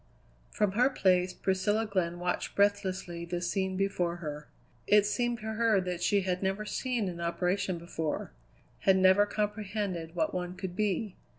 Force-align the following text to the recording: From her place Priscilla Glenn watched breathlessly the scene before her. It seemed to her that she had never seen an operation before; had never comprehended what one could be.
From 0.49 0.71
her 0.71 0.89
place 0.89 1.31
Priscilla 1.31 1.85
Glenn 1.85 2.17
watched 2.17 2.55
breathlessly 2.55 3.23
the 3.23 3.39
scene 3.39 3.77
before 3.77 4.15
her. 4.15 4.47
It 4.87 5.05
seemed 5.05 5.37
to 5.41 5.53
her 5.53 5.79
that 5.79 6.01
she 6.01 6.21
had 6.21 6.41
never 6.41 6.65
seen 6.65 7.07
an 7.07 7.21
operation 7.21 7.77
before; 7.77 8.31
had 8.79 8.97
never 8.97 9.27
comprehended 9.27 10.15
what 10.15 10.33
one 10.33 10.55
could 10.55 10.75
be. 10.75 11.17